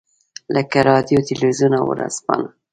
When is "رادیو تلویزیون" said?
0.89-1.73